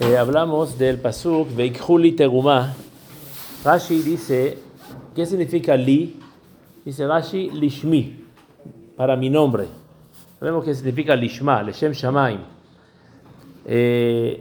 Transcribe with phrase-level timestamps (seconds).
[0.00, 2.72] Eh, hablamos del pasuk Veikjuli Tegumah.
[3.64, 4.58] Rashi dice,
[5.12, 6.20] ¿qué significa li?
[6.84, 8.14] Dice Rashi, lishmi,
[8.96, 9.66] para mi nombre.
[10.38, 12.38] Sabemos qué significa lishma, leshem shamaim.
[13.66, 14.40] Eh,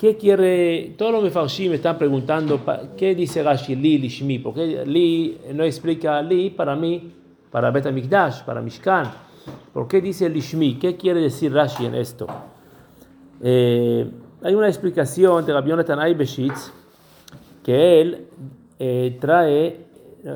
[0.00, 0.96] ¿Qué quiere?
[0.98, 2.60] Todos los mefarshim me están preguntando,
[2.96, 4.40] ¿qué dice Rashi li, lishmi?
[4.40, 7.12] Porque li no explica li para mí,
[7.52, 7.84] para Bet
[8.44, 9.31] para Mishkan.
[9.72, 10.78] ¿Por qué dice lishmi?
[10.78, 12.26] ¿Qué quiere decir Rashi en esto?
[13.40, 14.10] Eh,
[14.42, 16.72] hay una explicación de Rabbi Yonatan Aibeshitz
[17.64, 18.26] que él
[18.78, 19.86] eh, trae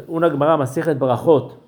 [0.09, 1.59] una Gemara Masejet Barajot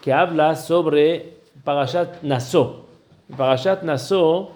[0.00, 2.84] que habla sobre Parashat Naso.
[3.28, 4.50] En Parashat Naso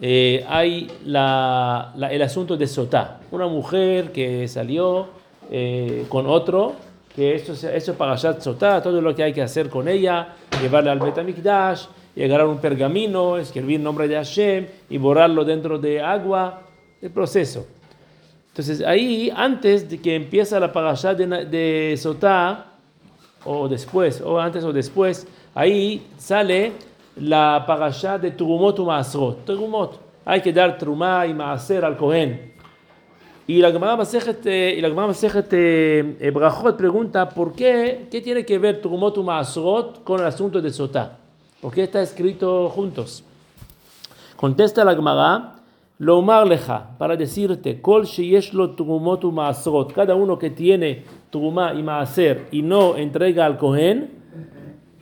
[0.00, 5.08] eh, hay la, la, el asunto de Sotá, una mujer que salió
[5.50, 6.72] eh, con otro,
[7.18, 10.92] que eso, eso es Parashat Sotá, todo lo que hay que hacer con ella, llevarla
[10.92, 16.00] al Betamikdash, llegar a un pergamino, escribir el nombre de Hashem y borrarlo dentro de
[16.00, 16.62] agua,
[17.02, 17.66] el proceso.
[18.50, 22.66] Entonces ahí, antes de que empieza la parasha de, de Sotá,
[23.44, 26.70] o después, o antes o después, ahí sale
[27.16, 29.44] la parasha de Trumot u Maasrot.
[29.44, 32.52] Trumot, hay que dar Trumá y Maaser al Cohen.
[33.48, 38.06] Y la Gemara Masejet, y la Masejet eh, Brachot pregunta, ¿por qué?
[38.10, 41.16] ¿Qué tiene que ver Trumot u Maasrot con el asunto de Sotá?
[41.62, 43.24] ¿Por qué está escrito juntos?
[44.36, 45.54] Contesta la Gemara,
[45.96, 51.82] lo leja, para decirte, kol sheyeshlo trumot u maasrot, cada uno que tiene trumá y
[51.82, 54.10] maaser y no entrega al Cohen,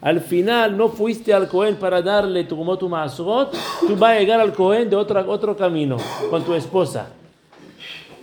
[0.01, 4.39] al final no fuiste al Cohen para darle trumot u maasrot, tú vas a llegar
[4.39, 5.97] al Cohen de otro, otro camino,
[6.31, 7.09] con tu esposa.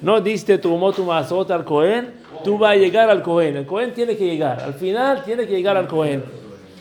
[0.03, 3.55] No diste trumot u maasrot al Cohen, tú vas a llegar al Cohen.
[3.55, 6.23] El Cohen tiene que llegar, al final tiene que llegar al Cohen.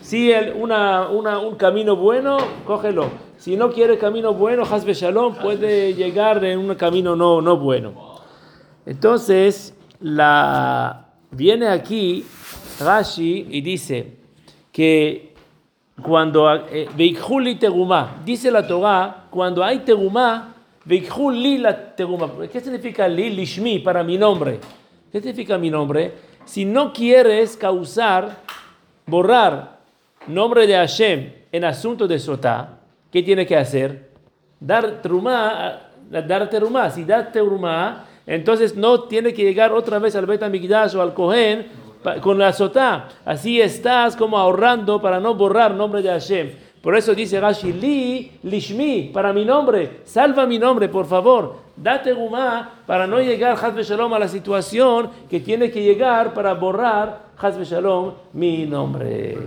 [0.00, 3.06] Si el, una, una, un camino bueno, cógelo.
[3.38, 7.92] Si no quiere camino bueno, Hasbe Shalom puede llegar en un camino no, no bueno.
[8.84, 12.26] Entonces, la, viene aquí
[12.80, 14.16] Rashi y dice
[14.72, 15.32] que
[16.02, 16.88] cuando eh,
[17.60, 20.51] Tegumá, dice la Torah, cuando hay Tegumá.
[20.86, 23.30] ¿Qué significa li?
[23.30, 24.58] Lishmi, para mi nombre.
[25.10, 26.12] ¿Qué significa mi nombre?
[26.44, 28.38] Si no quieres causar,
[29.06, 29.78] borrar
[30.26, 34.10] nombre de Hashem en asunto de Sotá, ¿qué tiene que hacer?
[34.58, 36.90] Dar trumá, dar terumá.
[36.90, 41.66] Si da terumá, entonces no tiene que llegar otra vez al Bet o al Kohen
[42.20, 43.08] con la Sotá.
[43.24, 46.52] Así estás como ahorrando para no borrar nombre de Hashem.
[46.82, 51.56] Por eso dice Rashi, li, lishmi, para mi nombre, salva mi nombre, por favor.
[51.76, 56.54] Date gumá para no llegar, Hazbe Shalom, a la situación que tiene que llegar para
[56.54, 59.38] borrar, Hazbe Shalom, mi nombre.